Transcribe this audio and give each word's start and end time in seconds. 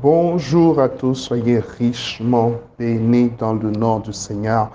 Bonjour 0.00 0.80
à 0.80 0.88
tous, 0.88 1.16
soyez 1.16 1.58
richement 1.58 2.52
bénis 2.78 3.32
dans 3.36 3.54
le 3.54 3.72
nom 3.72 3.98
du 3.98 4.12
Seigneur. 4.12 4.70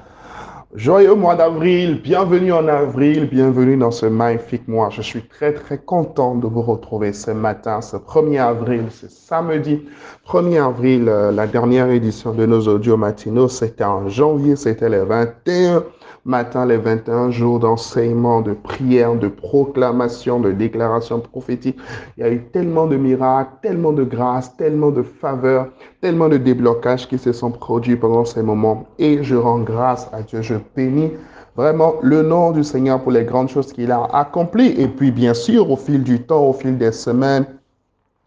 Joyeux 0.76 1.16
mois 1.16 1.36
d'avril, 1.36 2.02
bienvenue 2.02 2.52
en 2.52 2.68
avril, 2.68 3.30
bienvenue 3.30 3.78
dans 3.78 3.92
ce 3.92 4.06
magnifique 4.06 4.68
mois. 4.68 4.90
Je 4.90 5.02
suis 5.02 5.26
très 5.26 5.54
très 5.54 5.78
content 5.78 6.36
de 6.36 6.46
vous 6.46 6.62
retrouver 6.62 7.14
ce 7.14 7.32
matin, 7.32 7.80
ce 7.80 7.96
1er 7.96 8.42
avril, 8.42 8.88
ce 8.90 9.08
samedi 9.08 9.86
1er 10.28 10.62
avril, 10.62 11.08
euh, 11.08 11.32
la 11.32 11.48
dernière 11.48 11.90
édition 11.90 12.34
de 12.34 12.46
nos 12.46 12.68
audios 12.68 12.98
matinaux, 12.98 13.48
c'était 13.48 13.86
en 13.86 14.10
janvier, 14.10 14.58
c'était 14.58 14.90
le 14.90 15.04
21 15.04 15.86
matin, 16.26 16.66
les 16.66 16.78
21 16.78 17.32
jours 17.32 17.60
d'enseignement, 17.60 18.42
de 18.42 18.54
prière, 18.54 19.16
de 19.16 19.28
proclamation, 19.28 20.40
de 20.40 20.52
déclaration 20.52 21.20
prophétique. 21.20 21.78
Il 22.18 22.22
y 22.22 22.24
a 22.24 22.32
eu 22.32 22.44
tellement 22.46 22.88
de 22.88 22.96
miracles, 22.96 23.52
tellement 23.62 23.92
de 23.92 24.04
grâces, 24.04 24.56
tellement 24.56 24.92
de 24.92 25.04
faveurs, 25.04 25.68
tellement 26.02 26.30
de 26.30 26.38
déblocages 26.38 27.08
qui 27.08 27.18
se 27.18 27.34
sont 27.34 27.52
produits 27.52 27.98
pendant 27.98 28.26
ces 28.26 28.42
moments. 28.42 28.86
Et 29.00 29.24
je 29.24 29.36
rends 29.36 29.60
grâce 29.60 30.10
à 30.14 30.22
Dieu. 30.22 30.42
Je 30.42 30.56
bénis 30.76 31.12
vraiment 31.56 31.96
le 32.02 32.22
nom 32.22 32.52
du 32.52 32.64
Seigneur 32.64 33.02
pour 33.02 33.12
les 33.12 33.26
grandes 33.26 33.50
choses 33.50 33.74
qu'il 33.74 33.92
a 33.92 34.04
accomplies. 34.14 34.80
Et 34.80 34.88
puis, 34.88 35.12
bien 35.12 35.34
sûr, 35.34 35.70
au 35.70 35.76
fil 35.76 36.04
du 36.04 36.22
temps, 36.22 36.48
au 36.48 36.54
fil 36.54 36.78
des 36.78 36.94
semaines, 36.94 37.46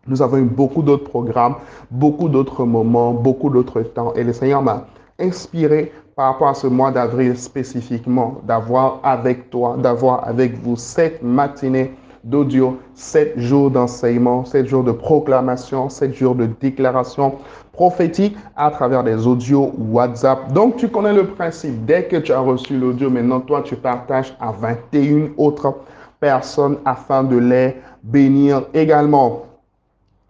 nous 0.07 0.23
avons 0.23 0.37
eu 0.37 0.45
beaucoup 0.45 0.83
d'autres 0.83 1.09
programmes, 1.09 1.57
beaucoup 1.91 2.29
d'autres 2.29 2.65
moments, 2.65 3.13
beaucoup 3.13 3.51
d'autres 3.51 3.83
temps. 3.83 4.13
Et 4.15 4.23
le 4.23 4.33
Seigneur 4.33 4.63
m'a 4.63 4.87
inspiré 5.19 5.93
par 6.17 6.33
rapport 6.33 6.49
à 6.49 6.55
ce 6.55 6.67
mois 6.67 6.91
d'avril 6.91 7.37
spécifiquement, 7.39 8.41
d'avoir 8.45 9.01
avec 9.03 9.51
toi, 9.51 9.77
d'avoir 9.79 10.27
avec 10.27 10.57
vous 10.57 10.75
cette 10.75 11.23
matinée 11.23 11.95
d'audio, 12.25 12.79
sept 12.95 13.39
jours 13.39 13.71
d'enseignement, 13.71 14.47
sept 14.47 14.67
jours 14.67 14.83
de 14.83 14.93
proclamation, 14.93 15.91
sept 15.91 16.15
jours 16.15 16.35
de 16.35 16.47
déclaration 16.59 17.35
prophétique 17.71 18.35
à 18.57 18.71
travers 18.71 19.05
des 19.05 19.27
audios 19.27 19.75
WhatsApp. 19.79 20.51
Donc, 20.55 20.77
tu 20.77 20.89
connais 20.89 21.13
le 21.13 21.27
principe. 21.27 21.85
Dès 21.85 22.05
que 22.05 22.17
tu 22.17 22.33
as 22.33 22.41
reçu 22.41 22.79
l'audio, 22.79 23.11
maintenant, 23.11 23.41
toi, 23.41 23.61
tu 23.63 23.77
partages 23.77 24.35
à 24.41 24.53
21 24.53 25.33
autres 25.37 25.75
personnes 26.19 26.79
afin 26.87 27.25
de 27.25 27.37
les 27.37 27.77
bénir 28.03 28.63
également. 28.73 29.43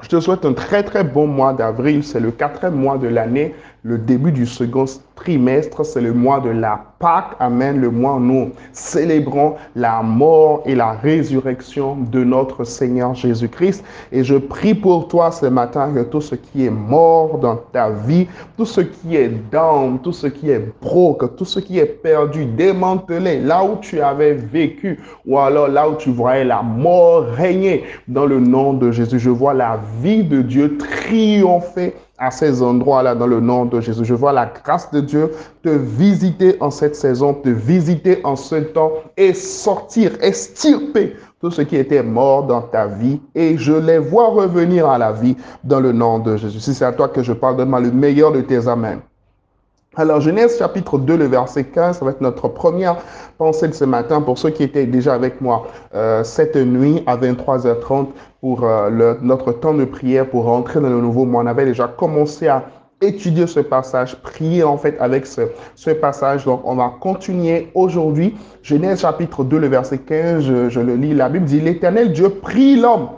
Je 0.02 0.08
te 0.08 0.20
souhaite 0.20 0.44
un 0.44 0.52
très 0.52 0.82
très 0.82 1.04
bon 1.04 1.26
mois 1.26 1.54
d'avril. 1.54 2.04
C'est 2.04 2.20
le 2.20 2.30
quatrième 2.30 2.74
mois 2.74 2.98
de 2.98 3.08
l'année, 3.08 3.54
le 3.86 3.98
début 3.98 4.32
du 4.32 4.46
second 4.46 4.84
trimestre. 5.14 5.86
C'est 5.86 6.00
le 6.00 6.12
mois 6.12 6.40
de 6.40 6.50
la 6.50 6.82
Pâques, 6.98 7.36
Amen, 7.38 7.80
le 7.80 7.90
mois 7.90 8.14
où 8.14 8.20
nous 8.20 8.52
célébrons 8.72 9.54
la 9.74 10.02
mort 10.02 10.62
et 10.64 10.74
la 10.74 10.92
résurrection 10.92 11.96
de 12.10 12.24
notre 12.24 12.64
Seigneur 12.64 13.14
Jésus-Christ. 13.14 13.84
Et 14.12 14.24
je 14.24 14.34
prie 14.34 14.74
pour 14.74 15.08
toi 15.08 15.30
ce 15.30 15.46
matin 15.46 15.92
que 15.94 16.00
tout 16.00 16.20
ce 16.20 16.34
qui 16.34 16.64
est 16.64 16.70
mort 16.70 17.38
dans 17.38 17.56
ta 17.56 17.90
vie, 17.90 18.26
tout 18.56 18.64
ce 18.64 18.80
qui 18.80 19.14
est 19.16 19.28
down, 19.52 19.98
tout 20.02 20.12
ce 20.12 20.26
qui 20.26 20.50
est 20.50 20.72
broke, 20.80 21.36
tout 21.36 21.44
ce 21.44 21.60
qui 21.60 21.78
est 21.78 21.86
perdu, 21.86 22.46
démantelé, 22.46 23.40
là 23.40 23.62
où 23.62 23.76
tu 23.80 24.00
avais 24.00 24.32
vécu, 24.32 24.98
ou 25.26 25.38
alors 25.38 25.68
là 25.68 25.88
où 25.88 25.94
tu 25.94 26.10
voyais 26.10 26.44
la 26.44 26.62
mort 26.62 27.24
régner 27.24 27.84
dans 28.08 28.26
le 28.26 28.40
nom 28.40 28.72
de 28.72 28.90
Jésus. 28.90 29.18
Je 29.18 29.30
vois 29.30 29.54
la 29.54 29.78
vie 30.02 30.24
de 30.24 30.40
Dieu 30.40 30.78
triompher 30.78 31.94
à 32.18 32.30
ces 32.30 32.62
endroits-là 32.62 33.14
dans 33.14 33.26
le 33.26 33.40
nom 33.40 33.64
de 33.64 33.80
Jésus. 33.80 34.04
Je 34.04 34.14
vois 34.14 34.32
la 34.32 34.46
grâce 34.46 34.90
de 34.90 35.00
Dieu 35.00 35.32
te 35.62 35.68
visiter 35.68 36.56
en 36.60 36.70
cette 36.70 36.96
saison, 36.96 37.34
te 37.34 37.48
visiter 37.48 38.20
en 38.24 38.36
ce 38.36 38.56
temps 38.56 38.92
et 39.16 39.34
sortir, 39.34 40.12
estirper 40.20 41.16
tout 41.40 41.50
ce 41.50 41.62
qui 41.62 41.76
était 41.76 42.02
mort 42.02 42.44
dans 42.44 42.62
ta 42.62 42.86
vie 42.86 43.20
et 43.34 43.58
je 43.58 43.72
les 43.72 43.98
vois 43.98 44.28
revenir 44.28 44.88
à 44.88 44.98
la 44.98 45.12
vie 45.12 45.36
dans 45.64 45.80
le 45.80 45.92
nom 45.92 46.18
de 46.18 46.36
Jésus. 46.36 46.60
Si 46.60 46.74
c'est 46.74 46.84
à 46.84 46.92
toi 46.92 47.08
que 47.08 47.22
je 47.22 47.32
parle, 47.32 47.56
donne-moi 47.56 47.80
le 47.80 47.92
meilleur 47.92 48.32
de 48.32 48.40
tes 48.40 48.66
amens. 48.68 49.02
Alors, 49.98 50.20
Genèse 50.20 50.58
chapitre 50.58 50.98
2, 50.98 51.16
le 51.16 51.24
verset 51.24 51.64
15, 51.64 51.98
ça 51.98 52.04
va 52.04 52.10
être 52.10 52.20
notre 52.20 52.48
première 52.48 52.96
pensée 53.38 53.66
de 53.66 53.72
ce 53.72 53.84
matin 53.84 54.20
pour 54.20 54.36
ceux 54.36 54.50
qui 54.50 54.62
étaient 54.62 54.84
déjà 54.84 55.14
avec 55.14 55.40
moi 55.40 55.68
euh, 55.94 56.22
cette 56.22 56.54
nuit 56.54 57.02
à 57.06 57.16
23h30 57.16 58.08
pour 58.46 58.62
euh, 58.62 59.14
notre 59.22 59.50
temps 59.50 59.74
de 59.74 59.84
prière 59.84 60.30
pour 60.30 60.44
rentrer 60.44 60.80
dans 60.80 60.88
le 60.88 61.00
nouveau 61.00 61.24
mois. 61.24 61.42
On 61.42 61.46
avait 61.46 61.64
déjà 61.64 61.88
commencé 61.88 62.46
à 62.46 62.64
étudier 63.00 63.48
ce 63.48 63.58
passage, 63.58 64.14
prier 64.22 64.62
en 64.62 64.76
fait 64.76 64.96
avec 65.00 65.26
ce, 65.26 65.90
passage. 65.90 66.44
Donc, 66.44 66.60
on 66.62 66.76
va 66.76 66.94
continuer 67.00 67.72
aujourd'hui. 67.74 68.36
Genèse 68.62 69.00
chapitre 69.00 69.42
2, 69.42 69.58
le 69.58 69.66
verset 69.66 69.98
15, 69.98 70.44
je, 70.44 70.68
je 70.68 70.78
le 70.78 70.94
lis. 70.94 71.12
La 71.12 71.28
Bible 71.28 71.44
dit, 71.44 71.60
l'Éternel 71.60 72.12
Dieu 72.12 72.28
prie 72.28 72.76
l'homme. 72.76 73.08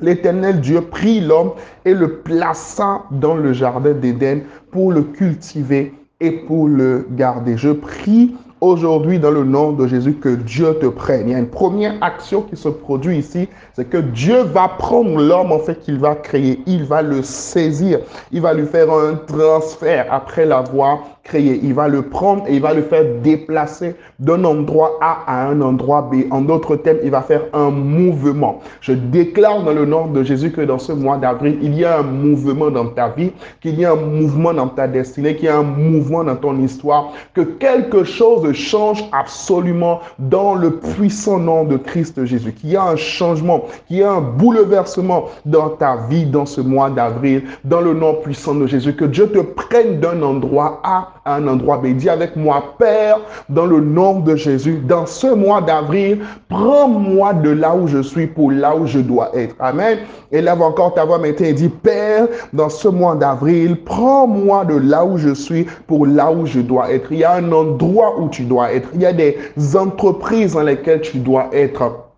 L'Éternel 0.00 0.60
Dieu 0.60 0.80
prit 0.80 1.20
l'homme 1.20 1.52
et 1.84 1.94
le 1.94 2.16
plaça 2.16 3.02
dans 3.12 3.36
le 3.36 3.52
jardin 3.52 3.92
d'Éden 3.92 4.40
pour 4.72 4.90
le 4.90 5.02
cultiver 5.02 5.94
et 6.18 6.32
pour 6.32 6.66
le 6.66 7.06
garder. 7.12 7.56
Je 7.56 7.70
prie 7.70 8.34
aujourd'hui 8.60 9.18
dans 9.18 9.30
le 9.30 9.44
nom 9.44 9.72
de 9.72 9.86
Jésus 9.86 10.14
que 10.14 10.28
Dieu 10.28 10.74
te 10.80 10.86
prenne. 10.86 11.28
Il 11.28 11.32
y 11.32 11.34
a 11.34 11.38
une 11.38 11.48
première 11.48 11.94
action 12.02 12.42
qui 12.42 12.56
se 12.56 12.68
produit 12.68 13.18
ici, 13.18 13.48
c'est 13.74 13.88
que 13.88 13.98
Dieu 13.98 14.42
va 14.42 14.68
prendre 14.68 15.20
l'homme 15.20 15.52
en 15.52 15.58
fait 15.58 15.80
qu'il 15.80 15.98
va 15.98 16.14
créer, 16.14 16.60
il 16.66 16.84
va 16.84 17.02
le 17.02 17.22
saisir, 17.22 18.00
il 18.32 18.40
va 18.40 18.52
lui 18.52 18.66
faire 18.66 18.90
un 18.92 19.14
transfert 19.14 20.06
après 20.10 20.44
l'avoir 20.44 21.00
Il 21.34 21.74
va 21.74 21.88
le 21.88 22.02
prendre 22.02 22.44
et 22.48 22.54
il 22.54 22.60
va 22.60 22.74
le 22.74 22.82
faire 22.82 23.04
déplacer 23.22 23.94
d'un 24.18 24.44
endroit 24.44 24.98
A 25.00 25.18
à 25.26 25.46
un 25.46 25.60
endroit 25.60 26.02
B. 26.02 26.26
En 26.30 26.42
d'autres 26.42 26.76
termes, 26.76 26.98
il 27.02 27.10
va 27.10 27.22
faire 27.22 27.42
un 27.52 27.70
mouvement. 27.70 28.60
Je 28.80 28.92
déclare 28.92 29.62
dans 29.62 29.72
le 29.72 29.84
nom 29.84 30.06
de 30.06 30.22
Jésus 30.22 30.52
que 30.52 30.60
dans 30.60 30.78
ce 30.78 30.92
mois 30.92 31.16
d'avril, 31.16 31.58
il 31.62 31.74
y 31.74 31.84
a 31.84 31.98
un 31.98 32.02
mouvement 32.02 32.70
dans 32.70 32.86
ta 32.86 33.08
vie, 33.08 33.32
qu'il 33.60 33.78
y 33.78 33.84
a 33.84 33.92
un 33.92 33.96
mouvement 33.96 34.52
dans 34.52 34.68
ta 34.68 34.88
destinée, 34.88 35.36
qu'il 35.36 35.46
y 35.46 35.48
a 35.48 35.58
un 35.58 35.62
mouvement 35.62 36.24
dans 36.24 36.36
ton 36.36 36.58
histoire, 36.58 37.12
que 37.34 37.42
quelque 37.42 38.04
chose 38.04 38.52
change 38.52 39.04
absolument 39.12 40.00
dans 40.18 40.54
le 40.54 40.72
puissant 40.72 41.38
nom 41.38 41.64
de 41.64 41.76
Christ 41.76 42.24
Jésus, 42.24 42.52
qu'il 42.52 42.70
y 42.70 42.76
a 42.76 42.84
un 42.84 42.96
changement, 42.96 43.66
qu'il 43.86 43.98
y 43.98 44.02
a 44.02 44.12
un 44.12 44.20
bouleversement 44.20 45.26
dans 45.44 45.70
ta 45.70 45.96
vie 46.08 46.26
dans 46.26 46.46
ce 46.46 46.60
mois 46.60 46.90
d'avril, 46.90 47.44
dans 47.64 47.80
le 47.80 47.94
nom 47.94 48.14
puissant 48.14 48.54
de 48.54 48.66
Jésus, 48.66 48.94
que 48.94 49.04
Dieu 49.04 49.28
te 49.28 49.40
prenne 49.40 50.00
d'un 50.00 50.22
endroit 50.22 50.80
A 50.84 51.08
un 51.26 51.46
endroit 51.46 51.78
B. 51.78 51.88
Dis 51.88 52.08
avec 52.08 52.36
moi, 52.36 52.74
Père, 52.78 53.18
dans 53.48 53.66
le 53.66 53.80
nom 53.80 54.20
de 54.20 54.36
Jésus, 54.36 54.82
dans 54.86 55.06
ce 55.06 55.26
mois 55.26 55.60
d'avril, 55.60 56.20
prends-moi 56.48 57.34
de 57.34 57.50
là 57.50 57.74
où 57.74 57.86
je 57.86 58.02
suis 58.02 58.26
pour 58.26 58.50
là 58.52 58.74
où 58.76 58.86
je 58.86 58.98
dois 58.98 59.30
être. 59.34 59.54
Amen. 59.58 59.98
Élève 60.32 60.62
encore 60.62 60.94
ta 60.94 61.04
voix 61.04 61.18
maintenant 61.18 61.46
et 61.46 61.52
dis, 61.52 61.68
Père, 61.68 62.26
dans 62.52 62.68
ce 62.68 62.88
mois 62.88 63.14
d'avril, 63.14 63.82
prends-moi 63.84 64.64
de 64.64 64.76
là 64.76 65.04
où 65.04 65.18
je 65.18 65.34
suis 65.34 65.66
pour 65.86 66.06
là 66.06 66.30
où 66.32 66.46
je 66.46 66.60
dois 66.60 66.90
être. 66.92 67.10
Il 67.10 67.18
y 67.18 67.24
a 67.24 67.34
un 67.34 67.52
endroit 67.52 68.20
où 68.20 68.28
tu 68.28 68.44
dois 68.44 68.72
être. 68.72 68.88
Il 68.94 69.02
y 69.02 69.06
a 69.06 69.12
des 69.12 69.36
entreprises 69.74 70.54
dans 70.54 70.62
lesquelles 70.62 71.00
tu 71.00 71.18
dois 71.18 71.48
être. 71.52 72.09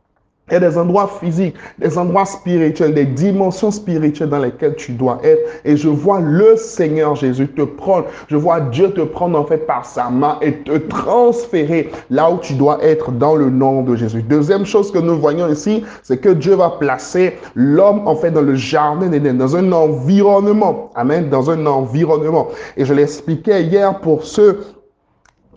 Il 0.49 0.55
y 0.55 0.57
a 0.57 0.61
des 0.61 0.77
endroits 0.77 1.09
physiques, 1.21 1.55
des 1.79 1.97
endroits 1.97 2.25
spirituels, 2.25 2.95
des 2.95 3.05
dimensions 3.05 3.71
spirituelles 3.71 4.29
dans 4.29 4.41
lesquelles 4.41 4.75
tu 4.75 4.91
dois 4.93 5.21
être. 5.23 5.41
Et 5.65 5.77
je 5.77 5.89
vois 5.89 6.21
le 6.21 6.57
Seigneur 6.57 7.15
Jésus 7.15 7.47
te 7.47 7.63
prendre. 7.63 8.07
Je 8.29 8.37
vois 8.37 8.61
Dieu 8.61 8.91
te 8.91 9.03
prendre 9.03 9.39
en 9.39 9.45
fait 9.45 9.67
par 9.67 9.87
sa 9.87 10.11
main 10.11 10.39
et 10.43 10.53
te 10.53 10.77
transférer 10.79 11.93
là 12.11 12.29
où 12.29 12.39
tu 12.39 12.55
dois 12.55 12.83
être 12.83 13.13
dans 13.13 13.37
le 13.37 13.51
nom 13.51 13.83
de 13.83 13.95
Jésus. 13.95 14.21
Deuxième 14.21 14.67
chose 14.67 14.91
que 14.91 14.99
nous 14.99 15.17
voyons 15.17 15.49
ici, 15.49 15.85
c'est 16.03 16.19
que 16.19 16.31
Dieu 16.31 16.57
va 16.57 16.71
placer 16.71 17.39
l'homme 17.55 18.07
en 18.09 18.17
fait 18.17 18.33
dans 18.33 18.43
le 18.43 18.57
jardin 18.57 19.07
d'Éden, 19.07 19.39
dans 19.39 19.57
un 19.57 19.71
environnement. 19.71 20.91
Amen. 20.97 21.31
Dans 21.31 21.51
un 21.51 21.65
environnement. 21.67 22.49
Et 22.77 22.85
je 22.85 22.93
l'expliquais 22.93 23.63
hier 23.63 24.01
pour 24.01 24.25
ceux 24.25 24.59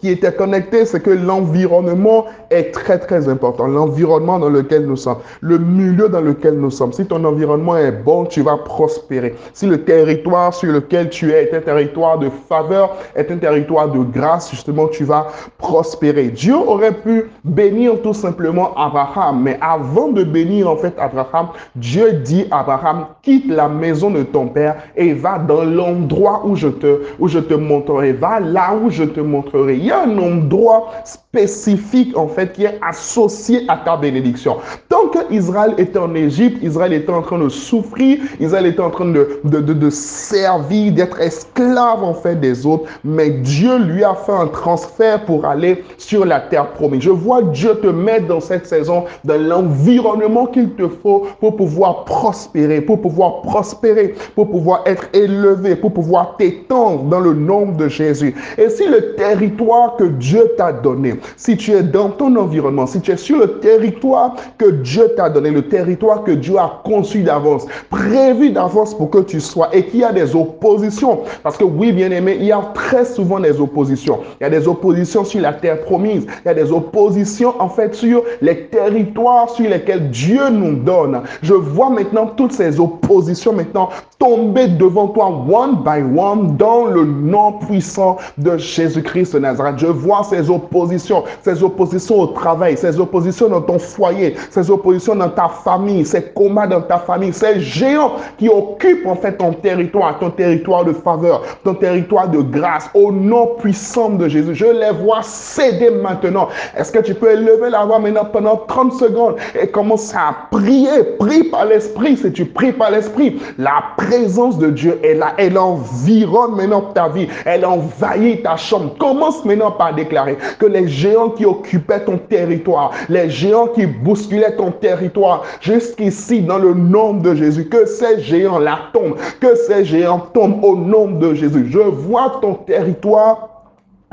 qui 0.02 0.10
était 0.10 0.34
connecté, 0.34 0.86
c'est 0.86 1.02
que 1.02 1.10
l'environnement 1.10 2.26
est 2.50 2.74
très 2.74 3.00
très 3.00 3.30
important. 3.30 3.68
L'environnement 3.68 4.40
dans 4.40 4.50
lequel 4.50 4.86
nous 4.86 4.98
sommes, 4.98 5.20
le 5.42 5.58
milieu 5.58 6.10
dans 6.10 6.22
lequel 6.22 6.56
nous 6.56 6.72
sommes. 6.72 6.94
Si 6.94 7.06
ton 7.06 7.24
environnement 7.24 7.78
est 7.78 7.92
bon, 7.92 8.26
tu 8.26 8.42
vas 8.42 8.58
prospérer. 8.58 9.36
Si 9.54 9.66
le 9.66 9.84
territoire 9.84 10.54
sur 10.54 10.72
lequel 10.72 11.10
tu 11.10 11.32
es 11.32 11.44
est 11.44 11.54
un 11.54 11.62
territoire 11.62 12.20
de 12.20 12.30
faveur, 12.50 12.96
est 13.16 13.32
un 13.32 13.38
territoire 13.38 13.90
de 13.90 14.00
grâce, 14.00 14.52
justement, 14.52 14.88
tu 14.88 15.06
vas 15.06 15.28
prospérer. 15.58 16.28
Dieu 16.28 16.56
aurait 16.56 16.94
pu 16.94 17.26
bénir 17.44 18.02
tout 18.02 18.14
simplement 18.14 18.74
Abraham, 18.76 19.42
mais 19.44 19.58
avant 19.62 20.10
de 20.10 20.24
bénir 20.24 20.70
en 20.70 20.78
fait 20.78 20.94
Abraham, 20.98 21.48
Dieu 21.76 22.14
dit 22.14 22.46
à 22.52 22.60
Abraham, 22.60 23.06
quitte 23.22 23.48
la 23.48 23.70
maison 23.70 24.10
de 24.10 24.24
ton 24.24 24.48
père 24.48 24.76
et 24.96 25.14
va 25.14 25.40
dans 25.40 25.64
l'endroit 25.64 26.42
où 26.46 26.56
je 26.56 26.68
te 26.68 27.02
où 27.20 27.28
je 27.28 27.40
te 27.40 27.54
montrerai. 27.54 28.14
Va 28.14 28.40
là 28.40 28.74
où 28.76 28.90
je 28.90 29.04
te 29.04 29.20
montrerai 29.20 29.76
y 29.88 29.92
a 29.92 30.04
un 30.04 30.18
endroit 30.18 30.92
spécifique, 31.04 32.18
en 32.18 32.28
fait, 32.28 32.54
qui 32.54 32.64
est 32.64 32.80
associé 32.88 33.64
à 33.68 33.78
ta 33.78 33.98
bénédiction. 33.98 34.58
Tant 34.90 35.08
qu'Israël 35.10 35.74
était 35.78 36.00
en 36.00 36.14
Égypte, 36.16 36.64
Israël 36.64 36.94
était 36.94 37.12
en 37.12 37.22
train 37.22 37.40
de 37.40 37.50
souffrir, 37.50 38.20
Israël 38.40 38.66
était 38.66 38.82
en 38.82 38.90
train 38.90 39.06
de, 39.06 39.40
de, 39.44 39.60
de, 39.60 39.74
de 39.74 39.90
servir, 39.90 40.94
d'être 40.94 41.20
esclave, 41.20 42.04
en 42.04 42.14
fait, 42.14 42.40
des 42.40 42.66
autres. 42.66 42.86
Mais 43.04 43.30
Dieu 43.30 43.78
lui 43.80 44.04
a 44.04 44.16
fait 44.16 44.32
un 44.32 44.48
transfert 44.48 45.26
pour 45.26 45.46
aller 45.46 45.84
sur 45.98 46.26
la 46.26 46.40
terre 46.40 46.72
promise. 46.72 47.02
Je 47.02 47.10
vois 47.10 47.42
Dieu 47.42 47.76
te 47.82 47.88
mettre 47.88 48.28
dans 48.28 48.40
cette 48.40 48.66
saison, 48.66 49.04
dans 49.24 49.42
l'environnement 49.42 50.46
qu'il 50.46 50.70
te 50.72 50.88
faut 50.88 51.28
pour 51.40 51.56
pouvoir 51.58 52.06
prospérer, 52.06 52.82
pour 52.82 53.02
pouvoir 53.02 53.42
prospérer, 53.42 54.16
pour 54.36 54.50
pouvoir 54.50 54.84
être 54.86 55.08
élevé, 55.14 55.76
pour 55.76 55.94
pouvoir 55.94 56.38
t'étendre 56.38 57.04
dans 57.04 57.20
le 57.20 57.34
nom 57.34 57.72
de 57.72 57.88
Jésus. 57.88 58.34
Et 58.58 58.70
si 58.70 58.88
le 58.88 59.16
territoire 59.16 59.75
que 59.98 60.06
Dieu 60.06 60.52
t'a 60.58 60.72
donné, 60.72 61.20
si 61.38 61.58
tu 61.58 61.72
es 61.72 61.84
dans 61.84 62.10
ton 62.10 62.36
environnement, 62.36 62.88
si 62.88 63.02
tu 63.02 63.12
es 63.12 63.18
sur 63.18 63.40
le 63.40 63.60
territoire 63.60 64.36
que 64.58 64.70
Dieu 64.70 65.12
t'a 65.16 65.30
donné, 65.30 65.52
le 65.52 65.68
territoire 65.68 66.24
que 66.24 66.32
Dieu 66.32 66.58
a 66.58 66.82
conçu 66.84 67.22
d'avance, 67.22 67.66
prévu 67.90 68.52
d'avance 68.52 68.94
pour 68.94 69.10
que 69.10 69.20
tu 69.20 69.40
sois, 69.40 69.70
et 69.74 69.86
qu'il 69.86 70.00
y 70.02 70.04
a 70.04 70.12
des 70.12 70.36
oppositions, 70.36 71.22
parce 71.44 71.58
que 71.58 71.64
oui, 71.64 71.92
bien 71.92 72.12
aimé, 72.12 72.38
il 72.40 72.46
y 72.46 72.52
a 72.52 72.62
très 72.74 73.06
souvent 73.06 73.40
des 73.40 73.60
oppositions. 73.60 74.20
Il 74.40 74.44
y 74.44 74.48
a 74.48 74.50
des 74.50 74.68
oppositions 74.68 75.24
sur 75.24 75.42
la 75.42 75.54
terre 75.54 75.82
promise, 75.82 76.26
il 76.44 76.48
y 76.48 76.52
a 76.52 76.54
des 76.54 76.72
oppositions 76.72 77.54
en 77.60 77.70
fait 77.70 77.94
sur 77.96 78.24
les 78.42 78.68
territoires 78.68 79.50
sur 79.50 79.70
lesquels 79.70 80.10
Dieu 80.10 80.50
nous 80.50 80.76
donne. 80.76 81.22
Je 81.42 81.54
vois 81.54 81.90
maintenant 81.90 82.28
toutes 82.28 82.52
ces 82.54 82.80
oppositions 82.80 83.54
maintenant 83.54 83.90
tomber 84.20 84.68
devant 84.68 85.08
toi 85.10 85.28
one 85.28 85.84
by 85.84 86.02
one 86.18 86.56
dans 86.58 86.86
le 86.86 87.04
nom 87.06 87.54
puissant 87.54 88.18
de 88.38 88.58
Jésus-Christ 88.58 89.34
de 89.34 89.40
Nazareth. 89.40 89.65
Je 89.78 89.88
vois 89.88 90.24
ces 90.24 90.50
oppositions, 90.50 91.24
ces 91.44 91.64
oppositions 91.64 92.20
au 92.20 92.28
travail, 92.28 92.78
ces 92.78 93.00
oppositions 93.00 93.50
dans 93.50 93.62
ton 93.62 93.80
foyer, 93.80 94.36
ces 94.50 94.70
oppositions 94.70 95.16
dans 95.16 95.30
ta 95.30 95.48
famille, 95.48 96.06
ces 96.06 96.22
combats 96.22 96.68
dans 96.68 96.82
ta 96.82 96.98
famille, 96.98 97.34
ces 97.34 97.60
géants 97.60 98.14
qui 98.38 98.50
occupent 98.50 99.06
en 99.06 99.16
fait 99.16 99.38
ton 99.38 99.54
territoire, 99.54 100.20
ton 100.20 100.30
territoire 100.30 100.86
de 100.86 100.94
faveur, 100.94 101.42
ton 101.64 101.74
territoire 101.74 102.30
de 102.30 102.40
grâce, 102.40 102.90
au 102.94 103.12
nom 103.12 103.56
puissant 103.60 104.10
de 104.10 104.28
Jésus. 104.28 104.56
Je 104.56 104.66
les 104.66 104.92
vois 105.04 105.22
céder 105.24 105.90
maintenant. 105.90 106.50
Est-ce 106.78 106.92
que 106.92 107.00
tu 107.00 107.14
peux 107.14 107.32
élever 107.32 107.70
la 107.70 107.86
voix 107.86 108.00
maintenant 108.00 108.26
pendant 108.26 108.58
30 108.68 108.94
secondes 108.94 109.36
et 109.60 109.68
commencer 109.68 110.16
à 110.16 110.36
prier? 110.52 111.04
Prie 111.20 111.44
par 111.46 111.66
l'Esprit. 111.66 112.18
Si 112.18 112.32
tu 112.32 112.46
pries 112.46 112.72
par 112.72 112.92
l'Esprit, 112.92 113.40
la 113.58 113.84
présence 113.98 114.58
de 114.58 114.70
Dieu 114.70 115.00
est 115.04 115.16
là. 115.16 115.34
Elle 115.38 115.58
environne 115.58 116.56
maintenant 116.56 116.82
ta 116.94 117.08
vie. 117.08 117.28
Elle 117.46 117.66
envahit 117.66 118.44
ta 118.44 118.56
chambre. 118.56 118.96
Commence 119.00 119.44
maintenant 119.46 119.55
par 119.78 119.94
déclarer 119.94 120.38
que 120.60 120.66
les 120.66 120.88
géants 120.88 121.30
qui 121.30 121.46
occupaient 121.46 122.04
ton 122.04 122.18
territoire, 122.18 122.92
les 123.10 123.30
géants 123.30 123.68
qui 123.68 123.86
bousculaient 123.86 124.56
ton 124.56 124.72
territoire, 124.72 125.44
jusqu'ici, 125.62 126.42
dans 126.42 126.58
le 126.58 126.74
nom 126.74 127.14
de 127.14 127.36
Jésus, 127.36 127.66
que 127.66 127.86
ces 127.86 128.22
géants-là 128.22 128.80
tombent, 128.94 129.16
que 129.40 129.56
ces 129.56 129.86
géants 129.86 130.28
tombent 130.34 130.64
au 130.64 130.76
nom 130.76 131.08
de 131.08 131.34
Jésus. 131.34 131.68
Je 131.70 131.80
vois 131.80 132.40
ton 132.42 132.54
territoire 132.54 133.50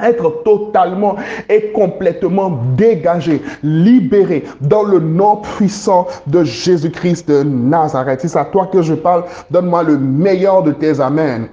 être 0.02 0.42
totalement 0.42 1.16
et 1.48 1.70
complètement 1.72 2.58
dégagé, 2.76 3.42
libéré 3.62 4.44
dans 4.60 4.82
le 4.82 4.98
nom 4.98 5.36
puissant 5.36 6.06
de 6.26 6.44
Jésus-Christ 6.44 7.28
de 7.28 7.42
Nazareth. 7.42 8.20
C'est 8.22 8.36
à 8.36 8.44
toi 8.44 8.66
que 8.66 8.82
je 8.82 8.94
parle. 8.94 9.24
Donne-moi 9.50 9.82
le 9.84 9.98
meilleur 9.98 10.62
de 10.62 10.72
tes 10.72 11.00
amens. 11.00 11.48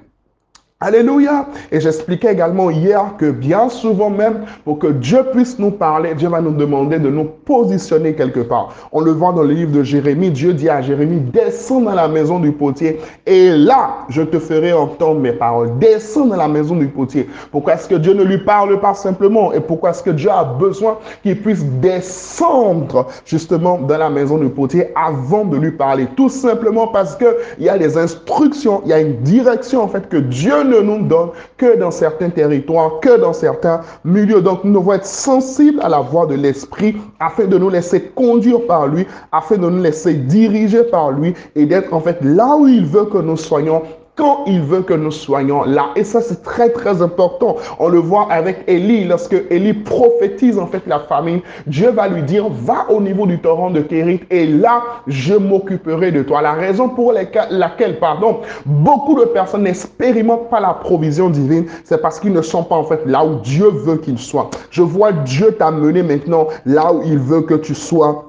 Alléluia. 0.81 1.45
Et 1.73 1.81
j'expliquais 1.81 2.31
également 2.31 2.69
hier 2.69 3.17
que 3.17 3.31
bien 3.31 3.67
souvent 3.67 4.09
même, 4.09 4.45
pour 4.63 4.79
que 4.79 4.87
Dieu 4.87 5.25
puisse 5.33 5.59
nous 5.59 5.71
parler, 5.71 6.15
Dieu 6.15 6.29
va 6.29 6.39
nous 6.39 6.53
demander 6.53 6.99
de 6.99 7.09
nous 7.09 7.25
positionner 7.25 8.13
quelque 8.13 8.39
part. 8.39 8.73
On 8.93 9.01
le 9.01 9.11
voit 9.11 9.33
dans 9.33 9.43
le 9.43 9.53
livre 9.53 9.73
de 9.73 9.83
Jérémie. 9.83 10.31
Dieu 10.31 10.53
dit 10.53 10.69
à 10.69 10.81
Jérémie, 10.81 11.19
descends 11.19 11.81
dans 11.81 11.95
la 11.95 12.07
maison 12.07 12.39
du 12.39 12.53
potier 12.53 12.97
et 13.25 13.49
là, 13.49 14.05
je 14.07 14.21
te 14.21 14.39
ferai 14.39 14.71
entendre 14.71 15.19
mes 15.19 15.33
paroles. 15.33 15.77
Descends 15.79 16.27
dans 16.27 16.37
la 16.37 16.47
maison 16.47 16.75
du 16.75 16.87
potier. 16.87 17.27
Pourquoi 17.51 17.73
est-ce 17.73 17.89
que 17.89 17.95
Dieu 17.95 18.13
ne 18.13 18.23
lui 18.23 18.37
parle 18.37 18.79
pas 18.79 18.93
simplement? 18.93 19.51
Et 19.51 19.59
pourquoi 19.59 19.89
est-ce 19.89 20.03
que 20.03 20.11
Dieu 20.11 20.31
a 20.31 20.45
besoin 20.45 20.97
qu'il 21.23 21.41
puisse 21.41 21.65
descendre 21.81 23.05
justement 23.25 23.79
dans 23.79 23.97
la 23.97 24.09
maison 24.09 24.37
du 24.37 24.47
potier 24.47 24.93
avant 24.95 25.43
de 25.43 25.57
lui 25.57 25.71
parler? 25.71 26.07
Tout 26.15 26.29
simplement 26.29 26.87
parce 26.87 27.17
que 27.17 27.35
il 27.57 27.65
y 27.65 27.69
a 27.69 27.77
des 27.77 27.97
instructions, 27.97 28.81
il 28.85 28.91
y 28.91 28.93
a 28.93 29.01
une 29.01 29.17
direction 29.23 29.83
en 29.83 29.89
fait 29.89 30.07
que 30.07 30.15
Dieu 30.15 30.68
ne 30.69 30.79
nous 30.79 31.05
donne 31.05 31.29
que 31.57 31.77
dans 31.77 31.91
certains 31.91 32.29
territoires, 32.29 32.99
que 33.01 33.19
dans 33.19 33.33
certains 33.33 33.81
milieux. 34.05 34.41
Donc 34.41 34.63
nous 34.63 34.79
devons 34.79 34.93
être 34.93 35.05
sensibles 35.05 35.79
à 35.81 35.89
la 35.89 35.99
voix 35.99 36.25
de 36.25 36.35
l'Esprit 36.35 36.95
afin 37.19 37.45
de 37.45 37.57
nous 37.57 37.69
laisser 37.69 38.01
conduire 38.15 38.65
par 38.67 38.87
lui, 38.87 39.05
afin 39.31 39.57
de 39.57 39.69
nous 39.69 39.81
laisser 39.81 40.13
diriger 40.13 40.83
par 40.83 41.11
lui 41.11 41.33
et 41.55 41.65
d'être 41.65 41.93
en 41.93 41.99
fait 41.99 42.17
là 42.21 42.55
où 42.55 42.67
il 42.67 42.85
veut 42.85 43.05
que 43.05 43.17
nous 43.17 43.37
soyons 43.37 43.81
quand 44.19 44.43
il 44.47 44.61
veut 44.61 44.81
que 44.81 44.93
nous 44.93 45.11
soyons 45.11 45.63
là. 45.63 45.91
Et 45.95 46.03
ça, 46.03 46.19
c'est 46.19 46.43
très, 46.43 46.69
très 46.69 47.01
important. 47.01 47.55
On 47.79 47.87
le 47.87 47.99
voit 47.99 48.27
avec 48.29 48.65
Élie. 48.67 49.05
Lorsque 49.05 49.35
Élie 49.49 49.73
prophétise 49.73 50.59
en 50.59 50.67
fait 50.67 50.83
la 50.87 50.99
famine, 50.99 51.39
Dieu 51.67 51.89
va 51.91 52.09
lui 52.09 52.21
dire, 52.23 52.49
va 52.49 52.85
au 52.89 52.99
niveau 52.99 53.25
du 53.25 53.39
torrent 53.39 53.71
de 53.71 53.79
Kérit 53.79 54.19
et 54.29 54.45
là, 54.45 54.83
je 55.07 55.35
m'occuperai 55.35 56.11
de 56.11 56.21
toi. 56.23 56.41
La 56.41 56.51
raison 56.51 56.89
pour 56.89 57.13
laquelle, 57.13 57.99
pardon, 57.99 58.41
beaucoup 58.65 59.17
de 59.17 59.23
personnes 59.25 59.63
n'expérimentent 59.63 60.49
pas 60.49 60.59
la 60.59 60.73
provision 60.73 61.29
divine, 61.29 61.65
c'est 61.85 62.01
parce 62.01 62.19
qu'ils 62.19 62.33
ne 62.33 62.41
sont 62.41 62.63
pas 62.63 62.75
en 62.75 62.83
fait 62.83 63.01
là 63.05 63.23
où 63.23 63.35
Dieu 63.39 63.69
veut 63.69 63.97
qu'ils 63.97 64.19
soient. 64.19 64.49
Je 64.69 64.81
vois 64.81 65.13
Dieu 65.13 65.53
t'amener 65.53 66.03
maintenant 66.03 66.47
là 66.65 66.91
où 66.91 67.01
il 67.05 67.19
veut 67.19 67.41
que 67.41 67.53
tu 67.53 67.73
sois 67.73 68.28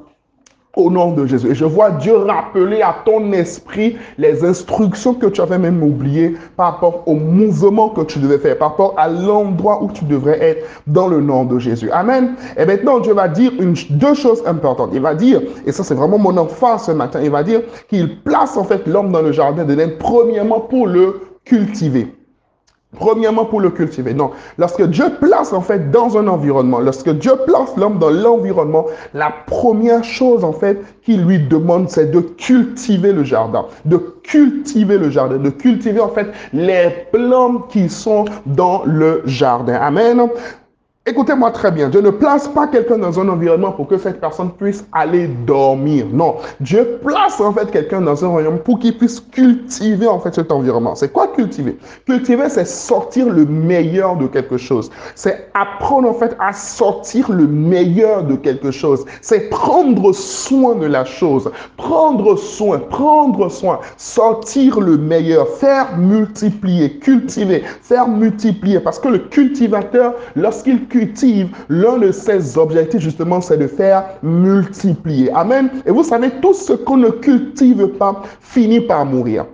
au 0.81 0.91
nom 0.91 1.13
de 1.13 1.27
Jésus. 1.27 1.51
Et 1.51 1.55
je 1.55 1.65
vois 1.65 1.91
Dieu 1.91 2.17
rappeler 2.17 2.83
à 2.83 2.97
ton 3.05 3.33
esprit 3.33 3.97
les 4.19 4.45
instructions 4.45 5.15
que 5.15 5.27
tu 5.27 5.41
avais 5.41 5.59
même 5.59 5.83
oubliées 5.83 6.35
par 6.57 6.73
rapport 6.73 7.03
au 7.07 7.15
mouvement 7.15 7.91
que 7.91 8.03
tu 8.03 8.19
devais 8.19 8.39
faire, 8.39 8.59
par 8.59 8.71
rapport 8.71 8.95
à 8.97 9.09
l'endroit 9.09 9.83
où 9.83 9.91
tu 9.91 10.05
devrais 10.05 10.43
être 10.43 10.67
dans 10.87 11.09
le 11.09 11.21
nom 11.21 11.45
de 11.45 11.59
Jésus. 11.59 11.91
Amen. 11.91 12.35
Et 12.57 12.65
maintenant, 12.65 13.01
Dieu 13.01 13.15
va 13.15 13.29
dire 13.29 13.53
une, 13.61 13.75
deux 13.91 14.15
choses 14.15 14.43
importantes. 14.47 14.91
Il 14.93 15.01
va 15.01 15.15
dire, 15.15 15.41
et 15.67 15.73
ça 15.73 15.85
c'est 15.85 15.95
vraiment 15.95 16.19
mon 16.19 16.37
enfant 16.37 16.79
ce 16.79 16.93
matin, 16.93 17.21
il 17.23 17.31
va 17.31 17.43
dire 17.43 17.61
qu'il 17.89 18.21
place 18.23 18.57
en 18.57 18.65
fait 18.65 18.87
l'homme 18.87 19.11
dans 19.13 19.23
le 19.23 19.33
jardin 19.33 19.65
de 19.65 19.75
premièrement 19.99 20.61
pour 20.61 20.87
le 20.87 21.21
cultiver. 21.45 22.15
Premièrement, 22.97 23.45
pour 23.45 23.61
le 23.61 23.71
cultiver. 23.71 24.15
Donc, 24.15 24.33
lorsque 24.59 24.83
Dieu 24.83 25.05
place 25.21 25.53
en 25.53 25.61
fait 25.61 25.93
dans 25.93 26.19
un 26.19 26.27
environnement, 26.27 26.81
lorsque 26.81 27.09
Dieu 27.09 27.33
place 27.47 27.77
l'homme 27.77 27.99
dans 28.01 28.11
l'environnement, 28.11 28.87
la 29.15 29.33
première 29.47 30.03
chose 30.03 30.43
en 30.43 30.53
fait 30.53 30.83
qu'il 31.05 31.25
lui 31.25 31.39
demande, 31.39 31.89
c'est 31.89 32.11
de 32.11 32.21
cultiver 32.21 33.13
le 33.13 33.23
jardin, 33.23 33.67
de 33.85 33.97
cultiver 34.25 34.99
le 34.99 35.09
jardin, 35.09 35.37
de 35.37 35.51
cultiver 35.51 36.01
en 36.01 36.09
fait 36.09 36.27
les 36.53 36.91
plantes 37.13 37.71
qui 37.71 37.89
sont 37.89 38.25
dans 38.45 38.83
le 38.85 39.23
jardin. 39.25 39.75
Amen. 39.75 40.29
Écoutez-moi 41.07 41.51
très 41.51 41.71
bien, 41.71 41.89
Dieu 41.89 42.03
ne 42.03 42.11
place 42.11 42.47
pas 42.47 42.67
quelqu'un 42.67 42.99
dans 42.99 43.19
un 43.19 43.27
environnement 43.31 43.73
pour 43.73 43.89
que 43.89 43.97
cette 43.97 44.21
personne 44.21 44.51
puisse 44.51 44.85
aller 44.93 45.29
dormir. 45.29 46.05
Non, 46.13 46.37
Dieu 46.61 47.01
place 47.03 47.41
en 47.41 47.55
fait 47.55 47.71
quelqu'un 47.71 48.03
dans 48.03 48.23
un 48.23 48.29
environnement 48.29 48.61
pour 48.63 48.79
qu'il 48.79 48.99
puisse 48.99 49.19
cultiver 49.19 50.07
en 50.07 50.21
fait 50.21 50.35
cet 50.35 50.53
environnement. 50.53 50.95
C'est 50.95 51.11
quoi 51.11 51.29
cultiver? 51.29 51.79
Cultiver, 52.05 52.51
c'est 52.51 52.67
sortir 52.67 53.31
le 53.31 53.47
meilleur 53.47 54.17
de 54.17 54.27
quelque 54.27 54.59
chose. 54.59 54.91
C'est 55.15 55.49
apprendre 55.55 56.11
en 56.11 56.13
fait 56.13 56.37
à 56.39 56.53
sortir 56.53 57.33
le 57.33 57.47
meilleur 57.47 58.25
de 58.25 58.37
quelque 58.37 58.71
chose. 58.71 59.07
C'est 59.23 59.49
prendre 59.49 60.13
soin 60.13 60.75
de 60.75 60.85
la 60.87 61.07
chose. 61.07 61.51
Prendre 61.79 62.37
soin, 62.37 62.79
prendre 62.79 63.49
soin, 63.49 63.81
sortir 63.97 64.79
le 64.79 64.99
meilleur, 64.99 65.49
faire 65.49 65.97
multiplier, 65.97 66.99
cultiver, 66.99 67.63
faire 67.81 68.07
multiplier. 68.07 68.81
Parce 68.81 68.99
que 68.99 69.09
le 69.09 69.19
cultivateur, 69.21 70.13
lorsqu'il 70.37 70.90
cultive, 70.91 71.49
l'un 71.69 71.97
de 71.99 72.13
ses 72.13 72.59
objectifs 72.59 73.01
justement, 73.01 73.41
c'est 73.41 73.57
de 73.57 73.67
faire 73.67 74.05
multiplier. 74.23 75.31
Amen. 75.33 75.71
Et 75.87 75.91
vous 75.91 76.05
savez, 76.05 76.31
tout 76.43 76.55
ce 76.55 76.75
qu'on 76.75 76.99
ne 76.99 77.09
cultive 77.11 77.87
pas 77.99 78.23
finit 78.41 78.81
par 78.81 79.07
mourir. 79.07 79.47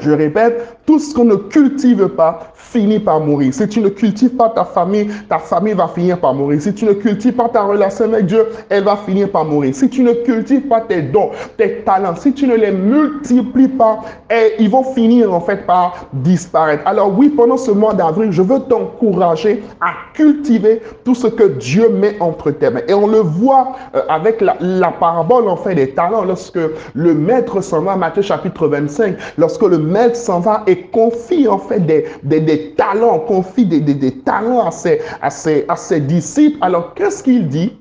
Je 0.00 0.10
répète, 0.10 0.76
tout 0.86 0.98
ce 0.98 1.14
qu'on 1.14 1.24
ne 1.24 1.36
cultive 1.36 2.08
pas 2.08 2.52
finit 2.54 2.98
par 2.98 3.20
mourir. 3.20 3.54
Si 3.54 3.68
tu 3.68 3.80
ne 3.80 3.88
cultives 3.88 4.34
pas 4.34 4.48
ta 4.48 4.64
famille, 4.64 5.08
ta 5.28 5.38
famille 5.38 5.74
va 5.74 5.86
finir 5.86 6.18
par 6.18 6.34
mourir. 6.34 6.60
Si 6.60 6.74
tu 6.74 6.84
ne 6.84 6.92
cultives 6.92 7.34
pas 7.34 7.48
ta 7.48 7.62
relation 7.62 8.06
avec 8.06 8.26
Dieu, 8.26 8.44
elle 8.68 8.82
va 8.82 8.96
finir 8.96 9.30
par 9.30 9.44
mourir. 9.44 9.72
Si 9.72 9.88
tu 9.88 10.02
ne 10.02 10.12
cultives 10.12 10.62
pas 10.62 10.80
tes 10.80 11.00
dons, 11.00 11.30
tes 11.56 11.82
talents, 11.82 12.16
si 12.16 12.32
tu 12.32 12.48
ne 12.48 12.56
les 12.56 12.72
multiplies 12.72 13.68
pas, 13.68 14.00
eh, 14.30 14.54
ils 14.58 14.68
vont 14.68 14.82
finir 14.82 15.32
en 15.32 15.40
fait 15.40 15.64
par 15.64 16.06
disparaître. 16.12 16.82
Alors 16.86 17.16
oui, 17.16 17.28
pendant 17.28 17.56
ce 17.56 17.70
mois 17.70 17.94
d'avril, 17.94 18.32
je 18.32 18.42
veux 18.42 18.58
t'encourager 18.60 19.62
à 19.80 19.92
cultiver 20.14 20.82
tout 21.04 21.14
ce 21.14 21.28
que 21.28 21.44
Dieu 21.44 21.88
met 21.90 22.16
entre 22.18 22.50
tes 22.50 22.68
mains. 22.68 22.82
Et 22.88 22.94
on 22.94 23.06
le 23.06 23.20
voit 23.20 23.76
euh, 23.94 24.02
avec 24.08 24.40
la, 24.40 24.56
la 24.58 24.90
parabole 24.90 25.48
en 25.48 25.56
fait 25.56 25.76
des 25.76 25.90
talents 25.90 26.24
lorsque 26.24 26.58
le 26.94 27.14
maître 27.14 27.60
s'en 27.60 27.82
va, 27.82 27.94
Matthieu 27.94 28.22
chapitre 28.22 28.66
25, 28.66 29.16
lorsque 29.38 29.62
le 29.62 29.83
maître 29.84 30.16
s'en 30.16 30.40
va 30.40 30.64
et 30.66 30.82
confie 30.86 31.46
en 31.48 31.58
fait 31.58 31.80
des, 31.80 32.06
des, 32.22 32.40
des 32.40 32.74
talents, 32.74 33.20
confie 33.20 33.66
des, 33.66 33.80
des, 33.80 33.94
des 33.94 34.18
talents 34.20 34.66
à 34.66 34.70
ses, 34.70 35.00
à, 35.22 35.30
ses, 35.30 35.64
à 35.68 35.76
ses 35.76 36.00
disciples. 36.00 36.58
Alors 36.60 36.94
qu'est-ce 36.94 37.22
qu'il 37.22 37.48
dit? 37.48 37.72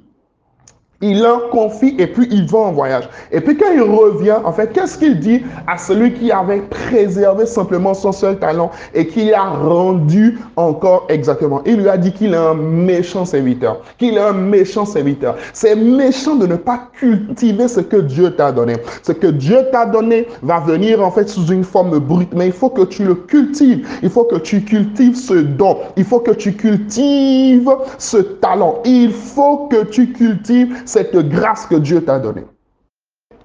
Il 1.04 1.22
leur 1.22 1.50
confie 1.50 1.96
et 2.00 2.08
puis 2.08 2.28
il 2.32 2.46
va 2.46 2.60
en 2.60 2.72
voyage. 2.72 3.10
Et 3.32 3.42
puis 3.42 3.58
quand 3.58 3.72
il 3.74 3.82
revient, 3.82 4.38
en 4.44 4.54
fait, 4.54 4.72
qu'est-ce 4.72 4.98
qu'il 4.98 5.20
dit 5.20 5.44
à 5.68 5.78
celui 5.78 6.14
qui 6.14 6.32
avait 6.32 6.62
préservé 6.62 7.46
simplement 7.46 7.94
son 7.94 8.14
seul 8.14 8.40
talent 8.40 8.72
et 8.94 9.06
qui 9.06 9.34
a 9.34 9.44
rendu 9.44 10.40
encore 10.56 11.06
exactement? 11.10 11.62
Il 11.66 11.82
lui 11.82 11.90
a 11.90 11.98
dit 11.98 12.14
qu'il 12.14 12.34
est 12.34 12.38
un 12.38 12.54
méchant 12.54 13.26
serviteur, 13.26 13.82
qu'il 13.98 14.16
est 14.16 14.20
un 14.20 14.34
méchant 14.34 14.86
serviteur. 14.86 15.36
C'est 15.52 15.76
méchant 15.76 16.36
de 16.36 16.48
ne 16.48 16.56
pas 16.56 16.88
cultiver 16.94 17.68
ce 17.68 17.82
que 17.82 17.98
Dieu 17.98 18.32
t'a 18.32 18.54
donné. 18.54 18.76
Ce 19.04 19.12
que 19.12 19.28
Dieu 19.28 19.58
t'a 19.74 19.86
donné 19.86 20.28
va 20.42 20.62
venir 20.62 21.06
en 21.06 21.12
fait 21.12 21.28
sous 21.28 21.48
une 21.48 21.66
forme 21.66 22.00
brute, 22.00 22.34
mais 22.34 22.48
il 22.48 22.54
faut 22.54 22.70
que 22.70 22.84
tu 22.84 23.04
le 23.04 23.16
cultives. 23.16 23.86
Il 24.02 24.10
faut 24.10 24.24
que 24.24 24.38
tu 24.38 24.62
cultives 24.64 25.16
ce 25.16 25.34
don. 25.34 25.78
Il 25.98 26.06
faut 26.06 26.20
que 26.20 26.32
tu 26.32 26.54
cultives 26.54 27.70
ce 27.98 28.18
talent. 28.18 28.80
Il 28.86 29.12
faut 29.12 29.68
que 29.68 29.84
tu 29.84 30.14
cultives 30.14 30.74
cette 30.94 31.18
grâce 31.28 31.66
que 31.66 31.76
Dieu 31.76 32.06
t'a 32.06 32.20
donnée 32.20 32.46